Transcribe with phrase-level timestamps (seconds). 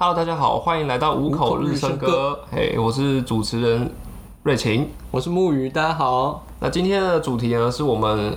[0.00, 2.38] Hello，大家好，欢迎来到五口日升歌。
[2.52, 3.92] 嘿，我是主持人
[4.44, 6.44] 瑞晴，我是木鱼，大家好。
[6.60, 8.32] 那今天的主题呢，是我们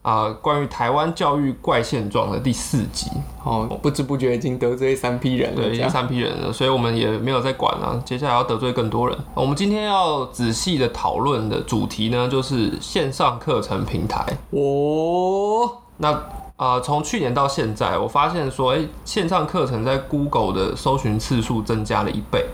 [0.00, 3.10] 啊关于台湾教育怪现状的第四集。
[3.44, 8.02] 哦，不知不觉已经得罪三批人了，对，已经三批人了，所以我们也没有再管了。
[8.06, 9.18] 接下来要得罪更多人。
[9.34, 14.24] 我们今天要仔细的讨论的主题呢，就是线上课程平台。
[14.52, 16.18] 哦，那
[16.58, 22.44] 啊，从去年到现在，我发现说，哎，线上课程在 Google 的搜寻次数增加了一倍。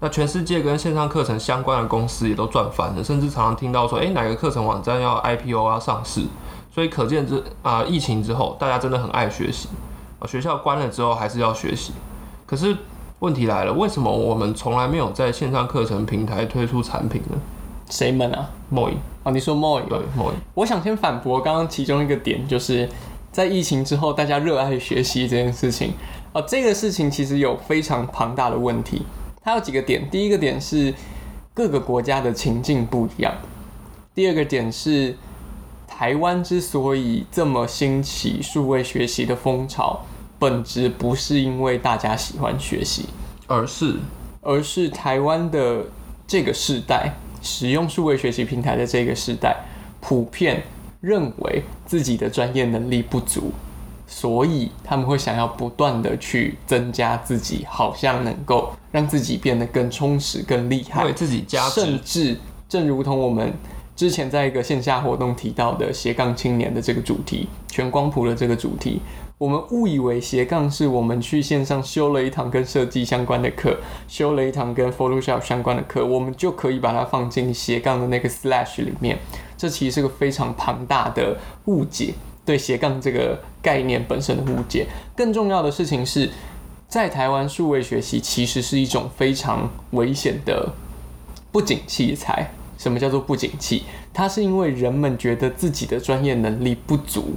[0.00, 6.22] 那全世界跟线上课程相关的公司也都赚翻了，甚至常常听到说，哎，哪个课程网站要 IPO 要上市。
[6.74, 9.68] 所以可见之啊，疫情之后，大家真的很爱学习。
[10.26, 11.92] 学校关了之后还是要学习，
[12.46, 12.76] 可是
[13.20, 17.36] 问题来了，为什么我们从来没有在线上课程平台推出产品呢？
[17.90, 22.88] 谁们啊？Moi 哦，你说 Moi 对 Moi，我想先反驳刚刚其中一个点，就是
[23.34, 25.92] 在疫情之后，大家热爱学习这件事情
[26.32, 29.02] 啊，这个事情其实有非常庞大的问题。
[29.42, 30.94] 它有几个点，第一个点是
[31.52, 33.34] 各个国家的情境不一样，
[34.14, 35.16] 第二个点是
[35.88, 40.02] 台湾之所以这么兴起数位学习的风潮。
[40.38, 43.06] 本质不是因为大家喜欢学习，
[43.48, 43.96] 而是
[44.42, 45.84] 而是台湾的
[46.24, 47.12] 这个世代
[47.42, 49.56] 使用数位学习平台的这个时代，
[50.00, 50.62] 普遍
[51.04, 53.52] 认为自己的专业能力不足，
[54.06, 62.38] 所以他们会想要不断的去增加自己，好像能够让自己变得更充实、更厉害，为自己加甚至
[62.68, 63.52] 正如同我们
[63.94, 69.02] 之前在一个线下活动提到的斜杠青年的这个主题，全光谱的这个主题。
[69.36, 73.76] 我们误以为斜杠是我们去线上修了一堂跟设计相关的课，
[74.08, 79.18] 修了一堂跟 Photoshop 相关的课，我们就可以把它放进斜杠的那个 slash 里面。
[79.56, 84.86] 这其实是个非常庞大的误解，对斜杠这个概念本身的误解。
[85.16, 86.30] 更重要的事情是，
[86.88, 90.72] 在台湾数位学习其实是一种非常危险的
[91.50, 92.50] 不景气才。
[92.76, 93.84] 什么叫做不景气？
[94.12, 97.34] 它是因为人们觉得自己的专业能力不足。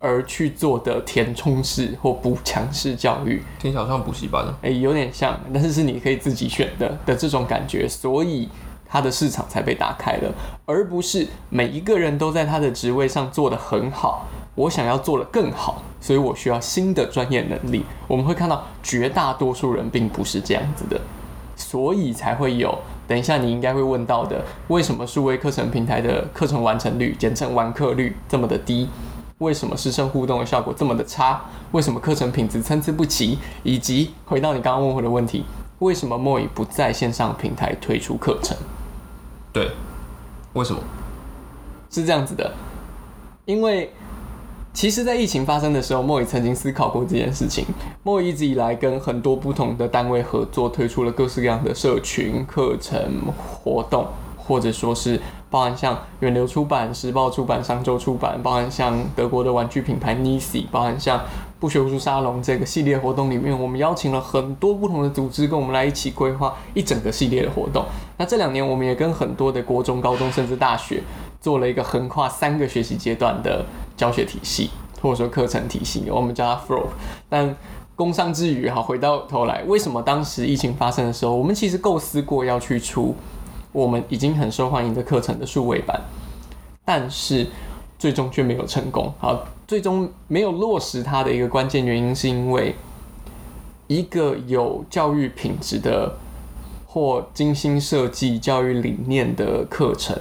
[0.00, 8.46] 而去做的填充式或补强式教育，听起来像补习班哎，有点像，但是是你可以自己选的的这种感觉，所以
[8.94, 10.32] 它的市场才被打开了，
[10.66, 14.24] 而不是每一个人都在他的职位上做得很好。
[14.54, 17.84] 我想要做得更好，所以我需要新的专业能力。
[18.06, 21.00] 我们会看到绝大多数人并不是这样子的，
[21.56, 22.78] 所以才会有。
[23.08, 28.88] 等一下，你应该会问到的，为什么数位课程平台的课程完成率，简称完课率这么的低？
[29.38, 31.40] 为什么师生互动的效果这么的差？
[31.72, 33.36] 为什么课程品质参差不齐？
[33.64, 35.44] 以及回到你刚刚问我的问题，
[35.80, 38.56] 为什么莫以不在线上平台推出课程？
[39.54, 39.70] 对，
[40.52, 40.82] 为什么？
[41.88, 42.52] 是这样子的，
[43.44, 43.90] 因为
[44.72, 47.64] 其实，在疫情发生的时候，莫以曾经思考过这件事情。
[48.02, 53.32] 莫以一直以来跟很多不同的单位合作，推出了各式各样的社群课程
[53.62, 54.08] 活动。
[54.46, 61.18] 或者说是包含像远流出版、时报出版、商周出版，包含像德国的玩具品牌 Nisi，包含像
[61.64, 67.82] 不学无术沙龙这个系列活动里面，我们邀请了很多不同的组织跟我们来一起规划一整个系列的活动。
[68.18, 71.02] 那这两年我们也跟很多的国中、高中甚至大学
[71.40, 73.64] 做了一个横跨三个学习阶段的
[73.96, 74.68] 教学体系，
[75.00, 76.84] 或者说课程体系，我们叫它 Flow。
[77.30, 77.56] 但
[77.96, 83.16] 工商之余哈，回到头来，为什么当时疫情发生的时候，我们其实构思过要去出。
[83.72, 85.98] 我们已经很受欢迎的课程的数位版，
[86.84, 87.46] 但是
[88.04, 89.10] 最终却没有成功。
[89.18, 92.74] 好，最终没有落实它的一个关键原因，是因为
[93.86, 96.14] 一个有教育品质的
[96.86, 100.14] 或精心设计教育理念的课程，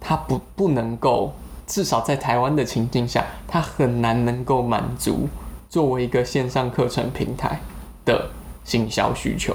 [0.00, 1.34] 它不不能够，
[1.66, 5.28] 至少在台湾的情境下，它很难能够满足
[5.68, 7.60] 作为一个线上课程平台
[8.06, 8.30] 的
[8.64, 9.54] 行销需求，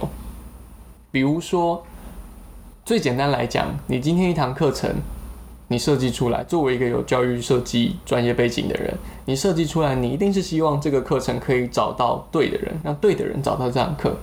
[1.09, 1.83] 比如说。
[2.85, 4.95] 最简单来讲，你今天一堂课程，
[5.69, 8.91] 你设计出来，作为一个有教育设计专业背景的人，
[9.25, 14.17] 你设计出来，你一定是希望这个课程可以找到对的人，让对的人找到这堂课，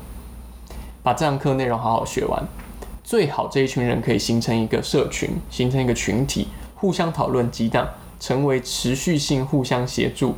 [1.04, 2.42] 把这堂课内容好好学完。
[3.04, 7.88] 最好这一群人可以形成一个社群，形成一个群体，互相讨论激荡，
[8.18, 10.34] 成为持续性互相协助、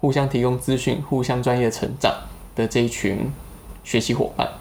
[0.00, 2.12] 互相提供资讯、互相专业成长
[2.56, 3.30] 的这一群
[3.84, 4.57] 学习伙伴。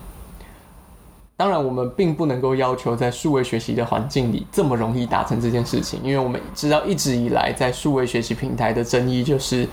[1.39, 9.67] 当然，我们并不能够要求在数位学习的环境里这么容易达成这件事情，因为我们知道一直以来在数位学习平台的争议就是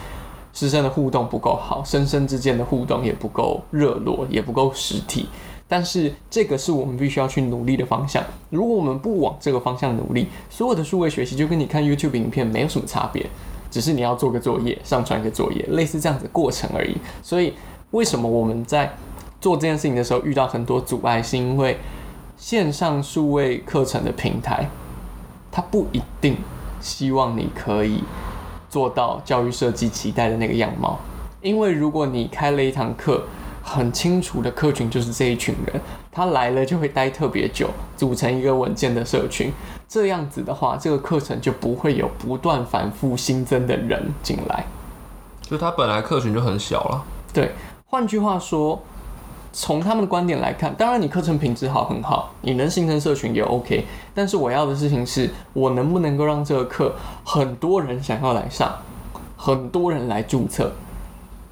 [0.52, 5.26] 师生的互动不够好，生生之间的互动也不够热络，也不够实体。
[5.66, 8.22] 但是这个是我们必须要去努力的方向。
[8.50, 13.24] 如果我们不往这个方向努力，所有的数位学习就跟你看 YouTube 影片没有什么差别，
[13.70, 16.94] 只是你要做个作业，上传一个作业，类似这样子过程而已。
[17.22, 17.54] 所以。
[17.90, 18.92] 为什么我们在
[19.44, 21.76] 做这件事情的时候遇到很多阻碍，是因为
[22.38, 24.66] 线上数位课程的平台，
[25.52, 26.38] 它不一定
[26.80, 28.02] 希望你可以
[28.70, 30.98] 做到教育设计期待的那个样貌。
[31.42, 33.22] 因为如果你开了一堂课，
[33.62, 35.78] 很清楚的客群就是这一群人，
[36.10, 37.68] 他来了就会待特别久，
[37.98, 39.52] 组成一个稳健的社群。
[39.86, 44.64] 这样子的话，这个课程就不会有不断反复新增的人进来。
[45.42, 47.04] 就他本来客群就很小了。
[47.34, 47.52] 对，
[47.84, 48.82] 换句话说，
[49.56, 53.86] 从他们的观点来看，当然你课程品质好很好，你能形成社群也 OK。
[54.12, 56.92] 但是我要的事情是我能不能够让这个课
[57.24, 58.74] 很多人想要来上，
[59.36, 60.72] 很多人来注册。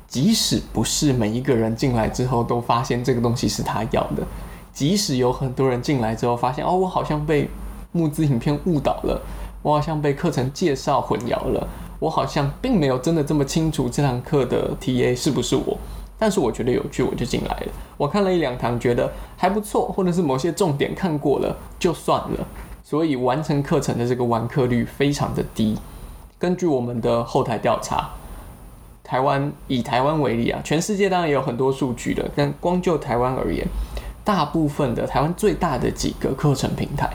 [0.08, 4.22] 即使不是每一个人进来之后都发现这个东西是他要的，
[4.72, 7.48] 即使有很多人进来之后发现哦，我好像被
[7.92, 9.22] 募资影片误导了，
[9.62, 11.66] 我好像被课程介绍混淆了，
[12.00, 15.78] 我好像并没有真的这么清楚这堂课的 TA 是不是我，
[16.22, 17.66] 但是我觉得有趣，我就进来了。
[17.96, 22.46] 我看了一两堂，觉得还不错，或者是某些重点看过了就算了，
[22.84, 25.76] 所以完成课程的这个完课率非常的低。
[26.38, 28.08] 根据我们的后台调查。
[29.04, 33.66] 台湾以台湾为例啊，全世界当然也有很多数据的，但光就台湾而言，
[34.24, 37.10] 大部分的台湾最大的几个课程平台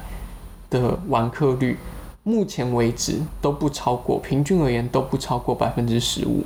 [0.70, 1.76] 的完课率，
[2.22, 6.44] 目前为止都不超过，平均而言都不超过百分之十五。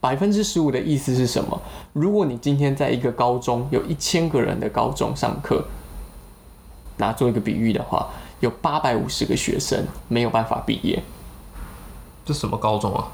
[0.00, 1.60] 百分之十五的意思是什么？
[1.92, 5.64] 如果你今天在一个高中有一千个人的高中上课，
[6.96, 8.08] 拿做一个比喻的话，
[8.40, 11.02] 有八百五十个学生没有办法毕业。
[12.24, 13.08] 这什么高中啊？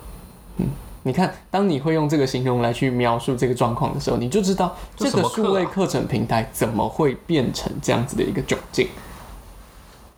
[0.58, 0.66] 嗯。
[1.06, 8.88] 你看，当你会用这个形容来去描述这个状况的时候，你就知道这个数位课程平台怎么会变成这样子的一个窘境。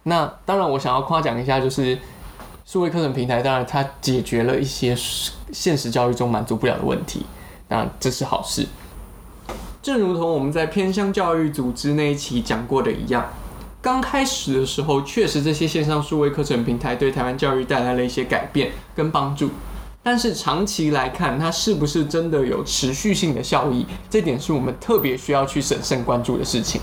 [0.05, 1.99] 那当然，我想要夸奖一下，就是
[2.67, 4.93] 数位课程平台，当然它解决了一些
[5.53, 7.25] 现实教育中满足不了的问题，
[7.69, 8.67] 当然这是好事。
[9.81, 13.25] 正如同我们在偏向教育组织那一期讲过的一样，
[13.81, 19.51] 刚开始的时候，确实这些线上数位课程平台对台湾教育带来了一些改变跟帮助。
[20.03, 23.87] 但是长期来看，它是不是真的有持续性的效益？
[24.11, 26.81] 这点是我们特别需要去审慎关注的事情。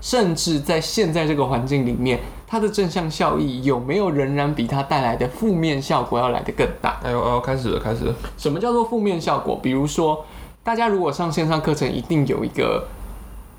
[0.00, 6.98] 甚至在现在这个环境里面，它的正向效益有没有仍然比它带来的负面效果要来得更大？
[7.04, 8.14] 哎呦哎呦，开始了开始了。
[8.38, 9.58] 什么叫做负面效果？
[9.62, 10.24] 比如说，
[10.64, 12.88] 大家如果上线上课程，一定有一个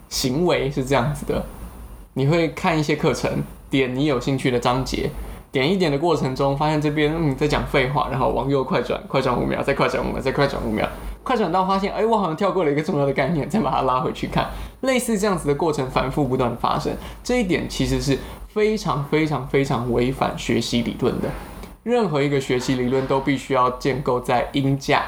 [0.10, 1.46] 行为是这样子的：
[2.16, 5.12] 你会看一些课程，点你有兴趣的章节。
[5.52, 10.88] 点一点的过程中，发现这边嗯在讲废话，然后往右快转，快转五秒，再快转五秒，再快转五秒，
[11.24, 14.48] 快转到发现，哎，我好像跳过了一个重要的概念，再把它拉回去看，
[14.82, 16.94] 类似这样子的过程反复不断发生，
[17.24, 18.16] 这一点其实是
[18.52, 21.30] 非常非常非常违反学习理论的。
[21.84, 25.04] 任何一个学习理论都必须要建构在音架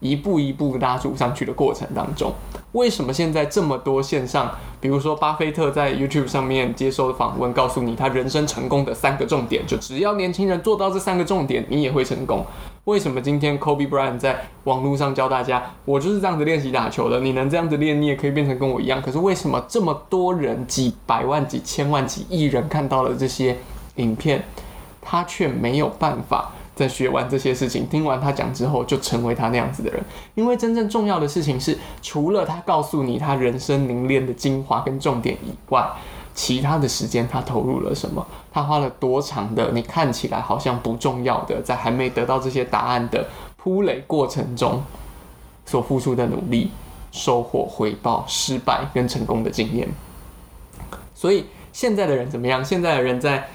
[0.00, 2.32] 一步一步拉住上去的过程当中。
[2.76, 12.44] 为什么现在这么多线上，比如说巴菲特在 YouTube 上面接受访问，告诉你他人生成功的三个重点，就只要年轻人做到这三个重点，你也会成功。
[12.84, 19.00] 为什么今天 Kobe Bryant 在网络上教大家，我就是这样子练习打球的，你能这样子练，你也可以变成跟我一样。
[19.00, 23.56] 可是为什么这么多人，几百万、几千万、几亿人看到了这些
[23.94, 24.44] 影片，
[25.00, 26.52] 他却没有办法？
[26.76, 30.00] 在学完这些事情，听完他讲之后，就成为他那样子的人。
[30.34, 35.88] 因为真正重要的事情是，除了他告诉你他人生凝练的精华跟重点以外，
[36.34, 38.24] 其他的时间他投入了什么？
[38.52, 44.82] 他花了多长的你看起来好像不重要的，在还没得到这些答案的铺垒过程中
[45.64, 46.70] 所付出的努力、
[47.10, 49.88] 收获、回报、失败跟成功的经验。
[51.14, 52.62] 所以现在的人怎么样？
[52.62, 53.48] 现在的人在。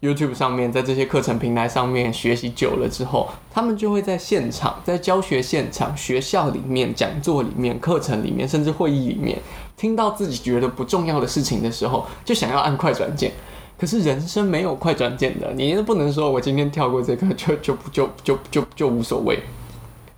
[0.00, 9.36] YouTube 上面，在这些课程平台上面学习久了之后，他们就会在现场，在教学现场、学校里面、讲座里面、课程里面，甚至会议里面，
[9.76, 13.32] 听到自己觉得不重要的事情的时候，就想要按快转键。
[13.76, 19.40] 可是人生没有快转键的，你不能说我今天跳过这个 就就就就就就无所谓，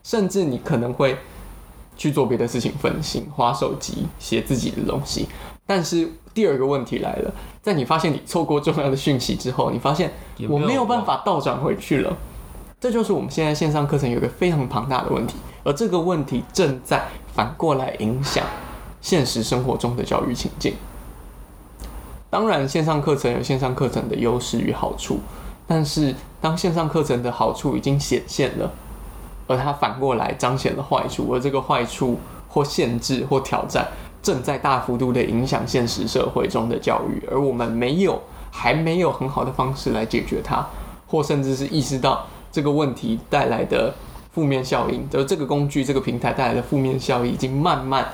[0.03, 1.17] 甚至你可能会
[1.97, 5.27] 去做别的事情，分心、划手机、写自己的东西。
[5.67, 7.33] 但是第二个问题来了。
[7.63, 10.13] 在你发现你错过重要的讯息之后，你发现
[10.49, 12.17] 我没有办法倒转回去了。
[12.81, 18.43] 这就是我们现在线上课程有一个非常庞大的问题，而这个问题正在反过来影响
[19.03, 20.75] 现实生活中的教育情境。
[22.31, 25.19] 当然，线上课程有线上课程的优势与好处，
[25.67, 28.73] 但是当线上课程的好处已经显现了，
[29.47, 33.87] 而它反过来彰显了坏处，而这个坏处或限制或挑战。
[34.23, 40.67] 正在大幅度的影响现实社会中的教育，而我们没有，还没有很好的方式来解决它，
[41.07, 43.95] 或甚至是意识到这个问题带来的
[44.33, 48.07] 负面效应，就这个工具、这个平台带来的负面效应，已经慢慢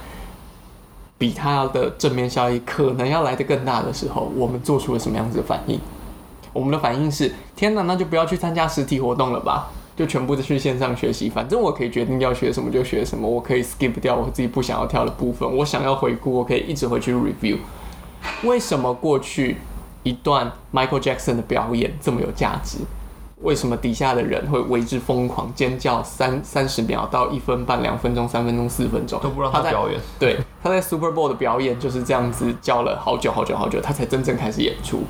[1.19, 5.81] 比它的正面效益可能要来得更大的时候，我们做出了什么样子的反应？
[6.53, 11.29] 我们的反应是：天哪，那就不要去参加实体活动了吧，就全部都去线上学习。
[11.29, 15.51] 反正我可以决定要学什么就学什么，我可以 skip 掉我自己不想要跳的部分。
[15.57, 17.57] 我想要回顾，我可以一直回去 review。
[18.45, 19.57] 为什么过去
[20.03, 22.79] 一段 Michael Jackson 的表演这么有价值？
[23.43, 30.01] 为什么底下的人会为之疯狂尖叫三三十秒到一分半、两分钟、三分钟、四分钟都不让他在表演？
[30.19, 35.03] 对，他在 Super Bowl 的表演就是这样子叫了好久好久好久，他才真正开始演出。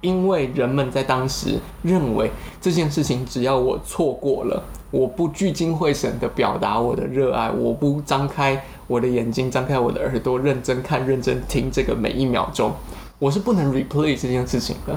[0.00, 12.72] 因为人们在当时认为这件事情，只要我错过了，我不聚精会神的表达我的热爱，我不张开我的眼睛，张开我的耳朵，认真看、认真听这个每一秒钟，
[13.18, 14.96] 我是不能 replay 这件事情的。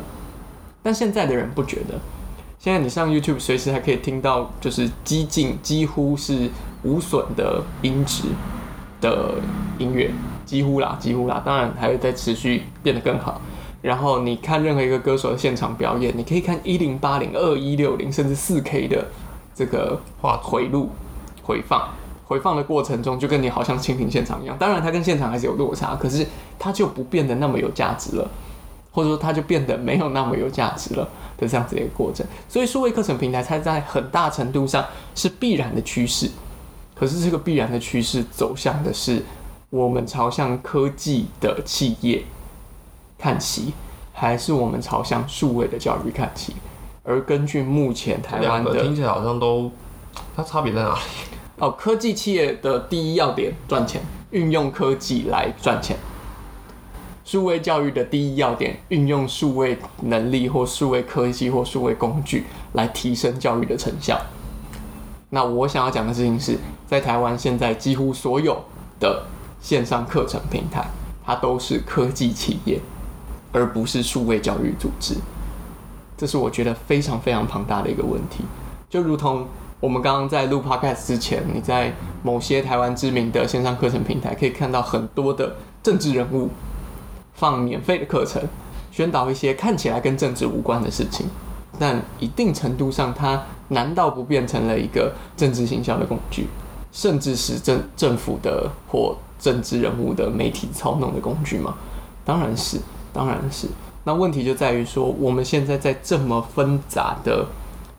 [0.84, 1.96] 但现在的人不觉得，
[2.60, 6.50] 现在你上 YouTube 随时还可以听到，就是激进几乎是
[6.84, 8.26] 无损的音质
[9.02, 9.36] 的
[9.80, 10.12] 音乐，
[10.46, 13.42] 几乎啦，几乎啦，当然还会在持续变得更好。
[13.82, 19.08] 然后你看任何一个歌手的现场表演，你可以看一零八零、二一六零，甚至四 K 的
[19.56, 20.90] 这个画回录、
[21.42, 21.90] 回放、
[22.28, 24.56] 回放的过程中，就跟你好像蜻蜓现场一样。
[24.60, 26.26] 当然，它跟现场还是有落差，可是
[26.60, 28.30] 它就不变得那么有价值了，
[28.92, 32.24] 或者说它就变得没有那么有价值了的这样子的一个过程。
[32.48, 34.86] 所以，数位课程平台它在很大程度上
[35.16, 36.30] 是必然的趋势。
[36.94, 39.24] 可是，这个必然的趋势走向的是
[39.72, 42.24] 我们朝向科技的企业。
[43.22, 43.72] 看齐，
[44.12, 46.56] 还是我们朝向数位的教育看齐？
[47.04, 49.72] 而根据目前台湾的听起来好像都，
[50.36, 51.00] 它差别在哪里？
[51.62, 54.02] 哦，科技企业的第一要点赚钱，
[54.32, 55.96] 运用科技来赚钱；
[57.24, 64.20] 数位教育的第一要点，运用数位能力或数位科技或数位工具来提升教育的成效。
[65.30, 68.64] 那我想要讲的事情是，在台湾现在几乎所有
[69.00, 69.24] 的
[69.62, 70.86] 线上课程平台，
[71.24, 72.80] 它都是科技企业。
[73.52, 75.16] 而不是数位教育组织，
[76.18, 78.44] 这是我觉得非常非常庞大的一个问题。
[78.90, 79.46] 就如同
[79.80, 81.94] 我们刚刚在录 podcast 之前，你在
[82.24, 86.50] 某些台湾知名的线上课程平台可以看到很多的政治人物
[87.34, 88.42] 放免费的课程，
[88.92, 91.26] 宣导一些看起来跟政治无关的事情，
[91.80, 96.48] 但一定程度上，它难道不变成了一个政治行销的工具，
[96.92, 101.76] 甚至是政政府的或政治人物的媒体操弄的工具吗？
[102.24, 102.80] 当然是。
[103.14, 103.68] 当然是，
[104.04, 107.46] 那问题就在于说，我们现在在这么纷杂的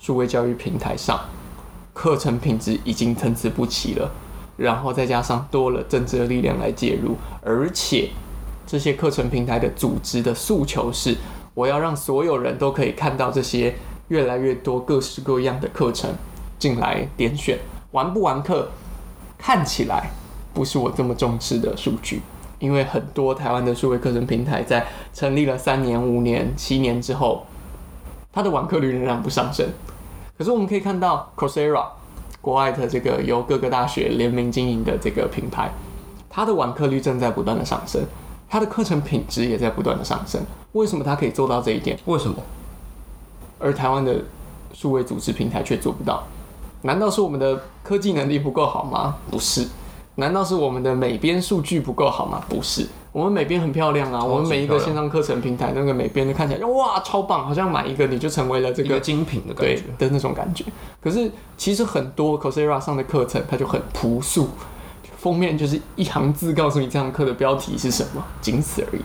[0.00, 1.20] 数位教育平台上，
[1.92, 4.10] 课程品质已经参差不齐了，
[4.56, 8.10] 然后再加上多了政治的力量来介入，而且
[8.66, 11.16] 这些课程平台的组织的诉求是，
[11.54, 13.74] 我要让所有人都可以看到这些
[14.08, 16.10] 越来越多各式各样的课程
[16.58, 17.58] 进来点选，
[17.90, 18.68] 玩不完课
[19.36, 20.10] 看起来
[20.54, 22.22] 不是我这么重视的数据。
[22.62, 27.44] 因为很多台湾的数位课程平台在成立了三年、五年、七年之后，
[28.32, 29.66] 它的网课率仍然不上升。
[30.38, 31.84] 可是我们可以看到，Coursera
[32.40, 35.72] 国外的这个由各个大学联名经营的这个品牌，
[36.30, 38.00] 它的网课率正在不断的上升，
[38.48, 40.40] 它的课程品质也在不断的上升。
[40.70, 41.98] 为什么它可以做到这一点？
[42.04, 42.36] 为什么？
[43.58, 44.14] 而台湾的
[44.72, 46.22] 数位组织平台却做不到？
[46.82, 49.16] 难道是我们的科技能力不够好吗？
[49.28, 49.66] 不是。
[50.16, 52.44] 难道是我们的美编数据不够好吗？
[52.48, 54.22] 不是，我们美编很漂亮啊。
[54.22, 60.64] 我们每一个线上课程平台那个美编都看起来哇超棒，好像买一个你就成为了这个精品的感觉的那种感觉。
[61.00, 64.48] 可是其实很多 Coursera 上的课程它就很朴素，
[65.16, 69.02] 封面就是一行字告诉你这堂课的标题是什么，仅此而已。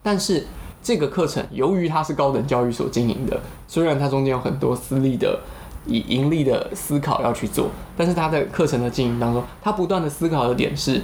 [0.00, 0.46] 但是
[0.80, 5.40] 这个课程由于它是高等教育所经营的，虽然它中间有很多私立的。
[5.88, 11.02] 以盈利的思考要去做，但是他在课程的经营当中，他不断的思考的点是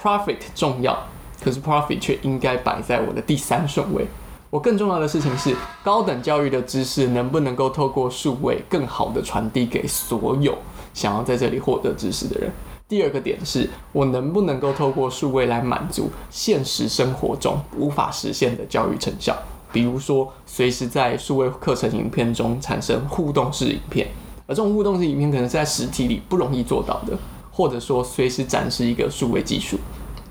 [0.00, 0.96] ，profit 重要，
[1.42, 4.06] 可是 profit 却应该摆在我的第三顺位。
[4.50, 10.56] 我更重要的事情是，高等教育的知识能不能够透过数位更好的传递给所有
[10.94, 12.50] 想要在这里获得知识的人。
[12.88, 19.36] 第二个点是我能不能够透过数位来满足现实生活中无法实现的教育成效。
[19.72, 24.08] 比如说，随时在数位课程影片中产生互动式影片，
[24.46, 27.16] 而这种互动式影片可能是在实体里不容易做到的，
[27.50, 29.78] 或者说随时展示一个数位技术，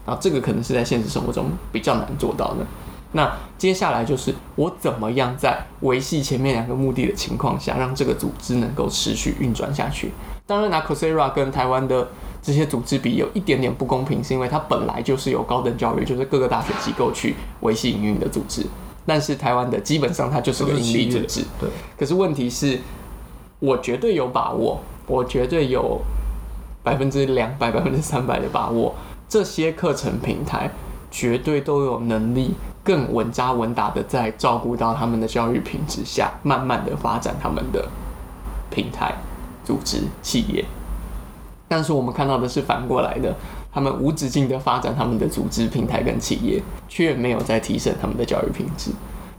[0.06, 2.66] 啊，这个可能是在现实生活中比较难做到的。
[3.14, 10.12] 那接下来就是我怎么样在维系前面两个目的的情况下，让这个组织能够持续运转下去。
[10.46, 12.08] 当然，拿 Coursera 跟台湾的
[12.42, 18.66] 这些组织比，有一点点不公平，是因为它本来就是有高等教育，就是各个大学机构去维系营运的组织。
[19.08, 21.70] 但是台湾的基本上它就是个盈利组织，对。
[21.98, 22.78] 可是问题是，
[23.60, 26.02] 我绝对有把握，我绝对有
[26.84, 28.94] 百分之两百、百分之三百的把握，
[29.30, 30.70] 这些课程平台
[31.10, 32.52] 绝对都有能力
[32.84, 37.88] 更稳扎稳打的在照顾到他们的教育品质下，慢慢的发展他们的
[38.70, 39.16] 平台、
[39.64, 40.66] 组织、企业。
[41.68, 43.36] 但是我们看到的是反过来的，
[43.72, 48.92] 他们无止境的发展他们的组织、平台跟企业，却没有在提升他们的教育品质。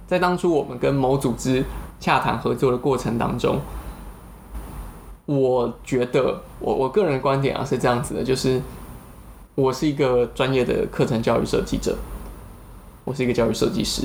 [0.07, 1.65] 在当初我们跟某组织
[2.01, 3.59] 洽谈合作的过程当中，
[5.27, 8.61] 我觉得我我个人的观点啊是这样子的，就是
[9.55, 11.97] 我是一个专业的课程教育设计者，
[13.05, 14.03] 我是一个教育设计师，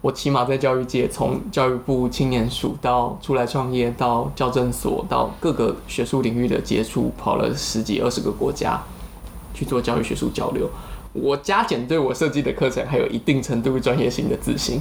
[0.00, 8.80] 我起码在教育界，从教育部青年署到出来创业，到教政所，到各个学术领域的接触，跑了十几二十个国家
[9.52, 10.70] 去做教育学术交流，
[11.12, 14.80] 我加减对我设计的课程还有一定程度专业性的自信。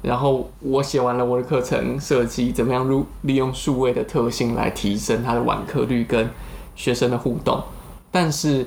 [0.00, 6.30] 然后我写完了我的课程设计，怎么样入利用数位的特性来提升它的晚课率跟
[6.74, 7.62] 学生的互动，
[8.10, 8.66] 但是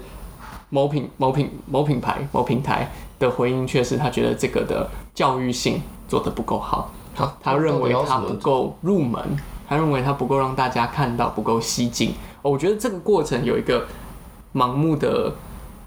[0.70, 9.22] 某品某品某品牌某平台的回应却是他觉得这个的教育性做得不够好，好，他认为它到底要什么不够入门，
[9.68, 12.14] 他认为它不够让大家看到，不够吸睛。
[12.42, 13.86] 哦我觉得这个过程有一个
[14.54, 15.34] 盲目的，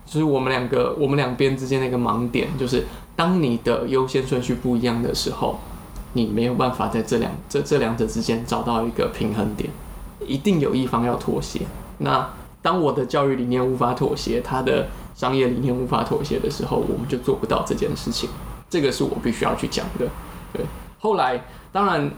[0.05, 2.85] 就是我们两个我们两边之间的一个盲点，就是
[3.15, 5.59] 当你的优先顺序不一样的时候，
[6.13, 9.71] 你没有办法在这两这这两者之间找到一个平衡点，
[10.27, 11.61] 一定有一方要妥协。
[11.99, 12.29] 那
[12.61, 18.29] 当我的教育理念无法妥协，他的商业理念无法妥协的时候，我们就做不到这件事情。
[18.69, 20.07] 这个是我必须要去讲的。
[20.53, 20.65] 对，
[20.99, 22.11] 后来当然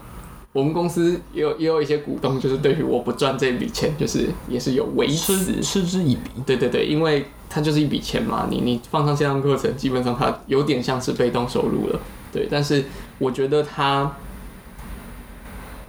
[0.51, 6.29] 我们公司也有也有一些股东，就是对于我不赚这笔钱，就是也是有维持嗤嗤之以鼻。
[6.45, 11.99] 对对对，因为它就是一笔钱嘛，你你放上线上课程，基本上它有点像是被动收入了。
[12.31, 12.85] 对，但是
[13.17, 14.11] 我觉得它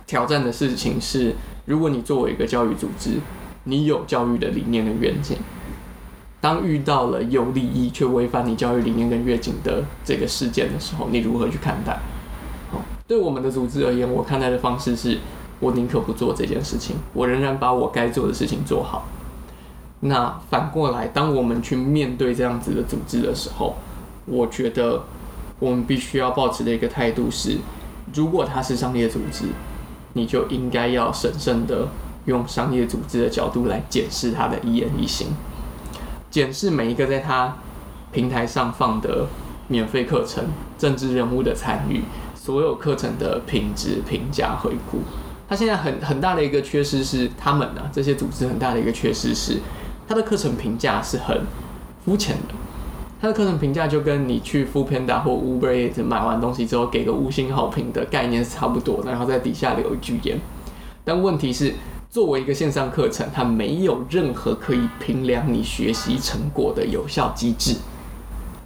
[0.06, 1.34] 挑战的事情是，
[1.66, 3.12] 如果你作为一个教育组织，
[3.64, 5.36] 你有教育的理念跟愿景，
[6.44, 11.98] 当遇到了有利益却违反你教育理念跟愿景的这个事件的时候，你如何去看待？
[12.70, 15.16] 好，对我们的组织而言，我看待的方式是，
[15.58, 19.08] 我宁可不做这件事情，我仍然把我该做的事情做好。
[20.00, 23.76] 那反过来，当我们去面对这样子的组织的时候，
[24.26, 25.02] 我觉得
[25.58, 27.56] 我们必须要保持的一个态度是，
[28.12, 29.46] 如果它是商业组织，
[30.12, 31.88] 你就应该要审慎的
[32.26, 35.28] 用商业组织的角度来检视它的一言一行，
[36.34, 37.56] 检视每一个在他
[38.10, 39.24] 平台上放的
[39.68, 40.42] 免费课程、
[40.76, 42.02] 政治人物的参与、
[42.34, 44.98] 所有课程的品质评价回顾。
[45.48, 49.60] 他现在很很大的一个缺失是，他们呢、这些组织很大的一个缺失是，
[50.08, 51.42] 他的课程评价是很
[52.04, 52.54] 肤浅的。
[53.20, 60.40] 他的课程评价就跟你去 f o o Panda 或 Uber Eats 买完东西之后给个五星好评的概念是差不多的，然后在底下留一句言。
[61.04, 61.74] 但问题是，
[62.14, 67.74] 作为一个线上课程，它没有任何可以评量你学习成果的有效机制。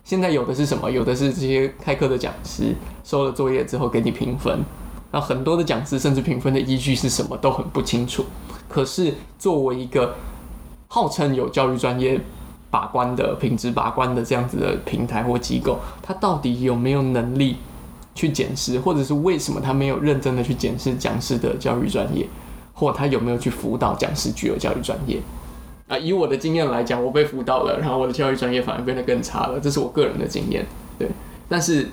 [0.05, 0.91] 现在有的是什么？
[0.91, 4.63] 有的是这些开课的讲师收了作业之后给你评分，
[5.11, 8.23] 那很多的讲师甚至评分的依据是什么都很不清楚。
[8.69, 10.15] 可是作为一个
[10.89, 12.21] 号称有教育专业
[12.71, 17.57] 把关的品质把关的这样子的平台或机构，它到底有没有能力
[18.15, 22.29] 去检视，或者是为什么他没有认真的去检视讲师的教育专业，
[22.79, 25.21] 或他有没有去辅导讲师具有教育专业？
[25.89, 30.65] 啊，以我的经验来讲，我被辅导了，然后我的教育专业反而变得更差了，这是我个人的经验。
[30.97, 31.09] 对，
[31.49, 31.89] 但是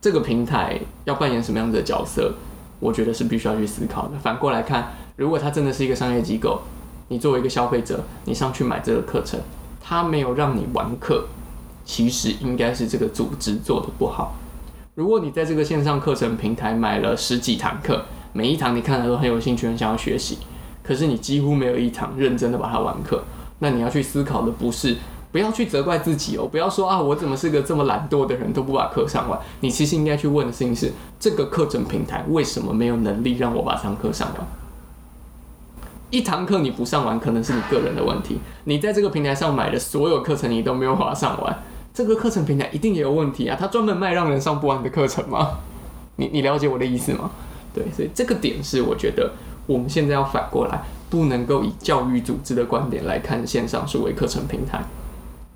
[0.00, 2.32] 这个平台要扮演什么样子的角色，
[2.78, 4.18] 我觉得是必须要去思考的。
[4.22, 6.60] 反过来看，如果它真的是一个商业机构，
[7.08, 9.40] 你作为一个消费者，你上去买这个课程，
[9.82, 11.26] 它没有让你完课，
[11.84, 14.34] 其实应该是这个组织做的不好。
[14.94, 20.38] 如果你在这个线上课程平台买了十几堂课，每一堂你看了都很有兴趣，很想要学习，
[20.82, 23.22] 可是你几乎没有一堂认真的把它完课，
[23.60, 24.96] 那你要去思考的不是
[25.30, 34.46] 不要去责怪自己哦，不要说啊我怎么是个这么懒惰的人都不把课上完，你其实应该去问的事情是这个课程平台为什么没有能力让我把这堂课上完？
[36.10, 38.38] 一堂课你不上完，可能是你个人的问题。
[38.64, 43.56] 你在这个平台上买的所有课程，你都没有把它上完，这个课程平台一定也有问题啊！
[43.58, 45.58] 它专门卖让人上不完的课程吗？
[46.16, 47.32] 你你了解我的意思吗？
[47.74, 49.32] 对，所以这个点是我觉得
[49.66, 54.84] 我们现在要反过来，不能够以教育组织的观点来看线上数位课程平台，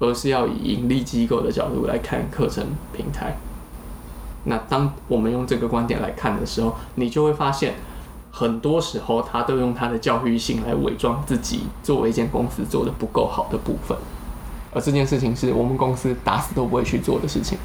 [0.00, 3.36] 而是要以盈利机构的角度来看课程平台。
[4.44, 7.74] 那当我们用这个观点来看的时候，你就会发现，
[8.32, 13.96] 很多时候他都用他的教育性来伪装自己作为一间公司做的不够好的部分，
[14.72, 17.58] 而这件事情是我们公司打死都不会去做的事情。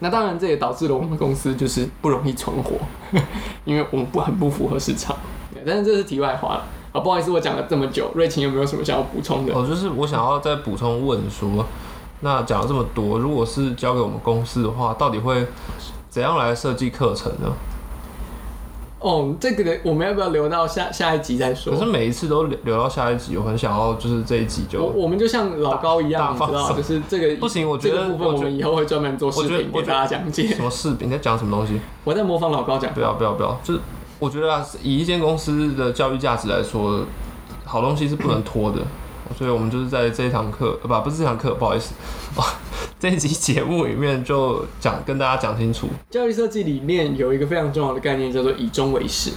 [0.00, 2.76] 那当然，这也导致了我们公司就是不容易存活，
[3.64, 5.16] 因为我们不很不符合市场。
[5.64, 6.64] 但是这是题外话了。
[6.92, 9.52] 啊，不好意思，我讲了这么久，瑞晴有没有什么想要补充的？
[9.54, 11.66] 哦，就是我想要再补充问说，
[12.20, 15.46] 那讲了这么多，如果是交给我们公司的话，到底会
[16.08, 17.52] 怎样来设计课程呢？
[18.98, 21.80] 哦，这个我们要不要留到下下一集再说可？
[21.80, 30.62] 是每一次都留留到下一集，我很想要就是这一集就我们就像老高一样，知道，就是这个 不行我觉得这个部分我们以后会专门做视频给大家讲解什。
[30.62, 31.80] 么视频，你在讲什么东西？
[32.04, 33.80] 我在模仿老高讲不要不要不要，就是
[34.18, 37.04] 我觉得啊，以一间公司的教育价值来说，
[37.64, 38.78] 好东西是不能拖的。
[39.36, 41.94] 所以我们就是在这一堂课，呃，不，不是这堂课，不好意思，
[42.98, 45.86] 这一集节目里面就讲跟大家讲清楚。
[46.10, 49.32] 教育设计里面有一个非常重要的概念，叫做以终为始。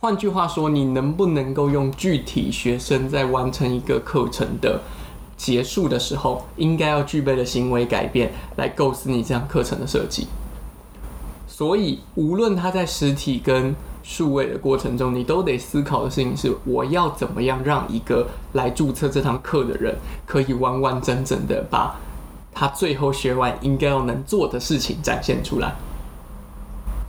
[0.00, 4.82] 换句话说，你能不能够用具体学生在完成一个课程的
[5.34, 10.26] 结束的时候，应该要具备的行为改变，来构思你这样课程的设计。
[11.48, 21.98] 所以，无论他在实体跟数位的过程中，你都得思考的事情是：我要怎么样让一个来注册这堂课的人，可以完完整整的把
[22.52, 25.74] 他最后学完应该要能做的事情展现出来。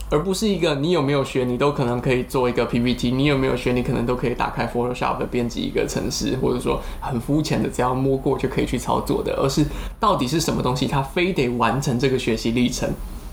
[0.10, 9.65] 而不是一个你有没有学，你都可能可以做一个 PPT，你有没有学，你可能都可以打开 Photoshop 编辑一个程式，或者说很肤浅的，只要摸过就可以去操作的，而是
[10.01, 12.89] 到底是什么东西，他非得完成这个学习历程，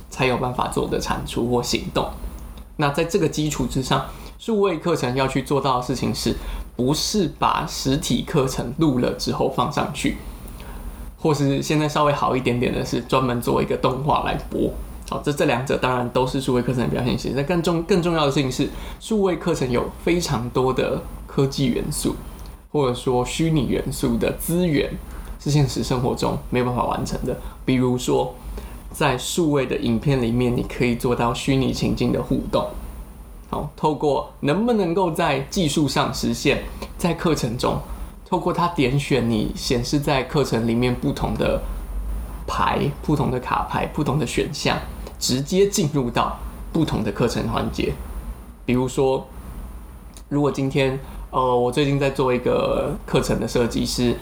[0.09, 2.09] 才有办法做的产出或行动。
[2.77, 4.07] 那在这个基础之上，
[4.39, 6.33] 数位课程要去做到的事情是，
[6.77, 10.19] 不是把实体课程录了之后放上去，
[11.19, 14.71] 或是现在稍微好一点点的是专门做一个动画来播。
[15.11, 17.37] 好，这这两者当然都是数位课程的表现形式。
[17.37, 18.69] 但更重更重要的事情是，
[19.01, 22.15] 数位课程有非常多的科技元素，
[22.71, 24.91] 或者说虚拟元素的资源，
[25.41, 27.35] 是现实生活中没有办法完成的。
[27.65, 28.35] 比如说，
[28.93, 32.67] 在数位的影片里面，你可以做到虚拟情境的互动。
[33.49, 36.63] 好，透过能不能够在技术上实现，
[36.99, 37.79] 在课程中，
[38.29, 41.59] 透过它点选你显示在课程里面不同的
[42.47, 44.77] 牌、不同的卡牌、不同的选项，
[45.19, 46.39] 直接进入到
[46.71, 47.91] 不同的课程环节。
[48.67, 49.27] 比如说，
[50.29, 54.15] 如果今天呃，我最近在做一个课程的设计，是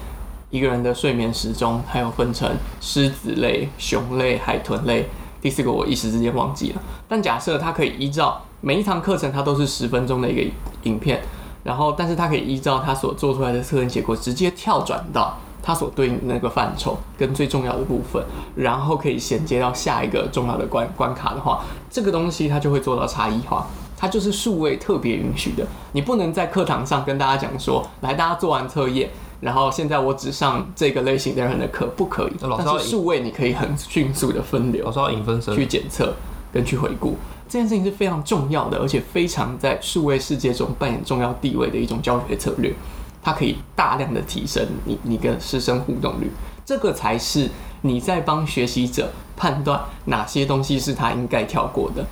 [0.51, 2.49] 一个人的睡眠时钟，还有分成
[2.81, 5.09] 狮子类、熊类、海豚类。
[5.43, 10.51] 第四个我一时之间忘记了，但假设它可以依照每一堂课程，它都是十分钟的一个
[10.85, 11.21] 影片，
[11.67, 18.23] 然后但是它可以依照它所做出来的测验结果，直接跳转到它所对应的那个范畴跟最重要的部分，
[18.55, 23.67] 然后可以衔接到下一个重要的关关卡的话，这个东西它就会做到差异化。
[23.99, 29.09] 它就是数位特别允许的，你不能在课堂上跟大家讲说，来大家做完测验，
[29.41, 32.33] 然后现在我只上这个类型的人的课，不可以。
[32.59, 36.13] 但是数位你可以很迅速的分流老，师要引分身，去检测
[36.53, 37.17] 跟去回顾，
[37.49, 42.75] 这件事情是非常重要的，而且非常在数位世界中扮演重要地位的一种教学策略。
[43.23, 46.31] 它可以大量的提升你你跟师生互动率，
[46.65, 47.51] 这个才是
[47.83, 52.05] 你在帮学习者判断哪些东西是他应该跳过的。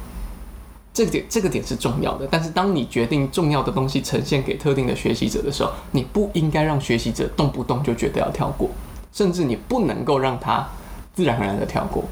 [0.93, 8.69] 这个点这个点是重要的，但是当你决定重要的东西呈现给特定的学习者的时候，你不应该让学习者动不动就觉得要跳过，
[9.13, 10.67] 甚至你不能够让他
[11.15, 12.03] 自然而然的跳过。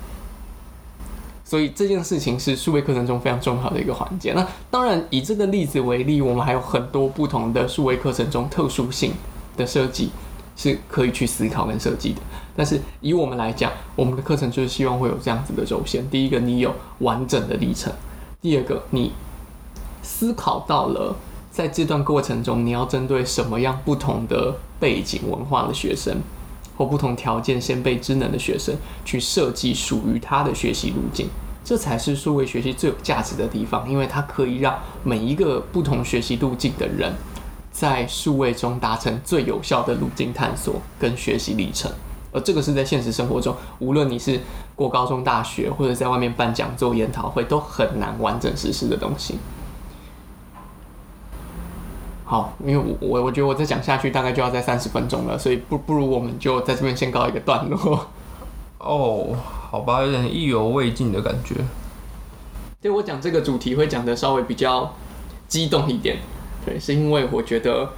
[1.53, 4.33] 所以这件事情是数位课程中非常重要的一个环节。
[4.33, 9.12] 那当然，以这个例子为例，我们还有很多不同的数位课程中特殊性
[9.55, 10.09] 的设计
[10.57, 12.23] 是可以去思考跟设计的。
[12.57, 17.93] 但是以我们来讲，我们的课程就是希望会有这样子的轴线：第一个，你有完整的历程；
[18.41, 19.12] 第二个，你
[20.03, 21.15] 思考到了
[21.51, 26.17] 在这段过程中你要针对什么样不同的背景文化的学生。
[26.77, 31.29] 或不同条件先备知能的学生去设计属于他的学习路径，
[31.65, 37.13] 这才是数位学习最有价值的地方，因为它可以让每一个不同学习路径的人
[37.71, 41.91] 在数位中达成最有效的路径探索跟学习历程。
[42.33, 44.41] 而这个是在现实生活中，无论你是
[44.75, 49.37] 过高中、大学，或者在外面办讲座、研讨会，都很难完整实施的东西。
[52.33, 58.07] 好，因为我我我觉得我再讲下去大概就要在三十分钟了，所以不不如我们就在这边先告一个段落。
[58.81, 59.37] 哦，
[59.71, 61.57] 好吧，有点意犹未尽的感觉。
[62.81, 64.95] 对我讲这个主题会讲的稍微比较
[65.47, 66.21] 激动一点，
[66.64, 67.90] 对，是因为我觉得，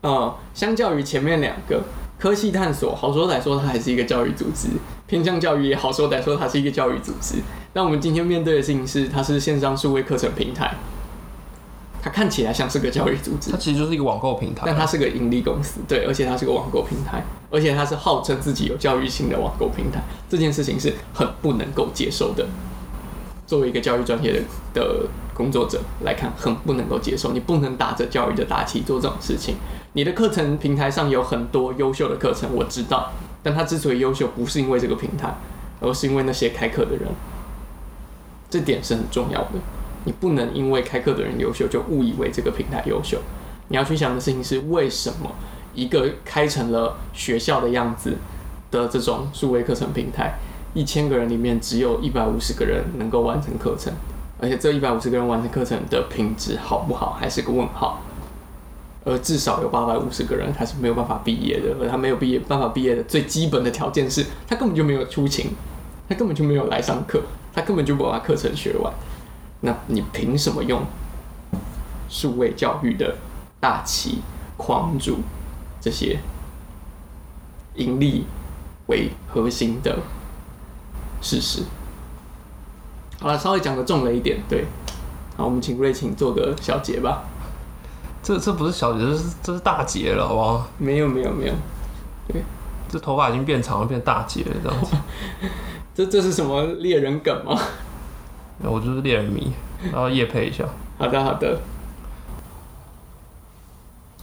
[0.00, 1.84] 呃，相较于前面两个
[2.18, 4.70] 科系探索，好说歹说它还是一个教育组织；
[5.06, 7.36] 偏向教育也好说歹说它是一个教育组织。
[7.72, 10.74] 但我们今天面对的事情是，它是线上数位课程平台。
[12.08, 22.46] 它看起来像是个教育组织它，其实就是一个网购平台但，它是个盈利公司，对，而且它是个网购平台，而且它是号称自己有教育性的网购平台，这件事情是很不能够接受的。
[23.46, 24.40] 作为一个教育专业的
[24.74, 27.32] 的工作者来看很不能够接受。
[27.32, 29.56] 你不能打着教育的大旗做这种事情。
[29.92, 33.10] 你的课程平台上有很多优秀的课程，我知道，
[33.42, 35.34] 但它之所以优秀，不是因为这个平台，
[35.80, 37.08] 而是因为那些开课的人。
[38.50, 39.52] 这点是很重要的。
[40.08, 43.18] 你不能因为开课的人优秀，就误以为这个平台优秀。
[43.68, 45.30] 你要去想的事情是，为什么
[45.74, 48.16] 一个开成了学校的样子
[48.70, 50.38] 的这种数位课程平台，
[50.72, 53.92] 一千个人里面只有一百五十个人能够完成课程，
[54.40, 58.00] 而且这一百五十个人完成课程的品质好不好，还是个问号。
[59.04, 65.50] 而至少有八百五十个人他是没有办法毕业的，而他没有毕业办法毕业的最基本的条件是他根本就没有出勤，
[66.08, 67.20] 他根本就没有来上课，
[67.52, 68.90] 他根本就不把课程学完。
[69.60, 70.82] 那你凭什么用
[72.08, 73.16] 数位教育的
[73.60, 74.22] 大旗
[74.56, 75.18] 框住
[75.80, 76.18] 这些
[77.74, 78.26] 盈利
[78.86, 79.98] 为核心的
[81.20, 81.62] 事实？
[83.20, 84.64] 好了，稍微讲的重了一点，对。
[85.36, 87.24] 好，我们请瑞晴做个小结吧。
[88.22, 90.66] 这这不是小节，这是这是大节了，好不好？
[90.78, 91.54] 没有没有没有，
[92.26, 92.42] 对，
[92.88, 94.96] 这头发已经变长了，变大节了，这样子。
[95.94, 97.60] 这这是什么猎人梗吗？
[98.62, 99.52] 我就是猎人迷，
[99.92, 100.64] 然后夜配一下。
[100.98, 101.60] 好的好的。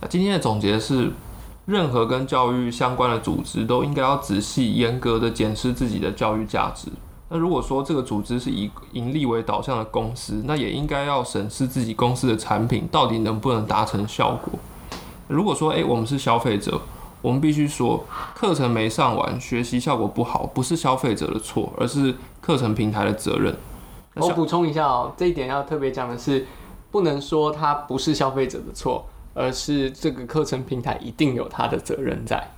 [0.10, 1.12] 今天的总结是：
[1.66, 6.90] 任何跟教育相关的组织都应该要仔细严格的检视自己的教育价值。
[7.30, 14.60] 那如果说这个组织是以盈利为导向的公司，那也应该要审视自己公司的产品到底能不能达成效果。
[15.28, 16.80] 如果说，诶，我们是消费者，
[17.24, 23.56] 我们必须说，课程没上完，学习效果不好，不是消费者的错，而是课程平台的责任。
[24.16, 26.46] 我补充一下哦，这一点要特别讲的是，
[26.92, 32.52] 不能说它不是消费者的错，而是这个课程平台一定有它的责任在。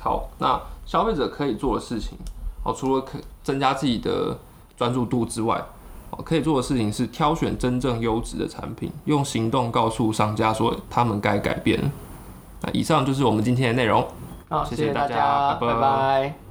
[0.00, 2.16] 好，那消费者可以做的事情。
[2.62, 4.36] 哦，除了可增加自己的
[4.76, 5.62] 专注度之外，
[6.10, 11.92] 哦，可以做的事情是挑选真正优质的产品，用行动告诉商家说他们该改变。
[12.62, 14.06] 那以上就是我们今天的内容。
[14.48, 16.45] 好，谢谢大家，拜拜。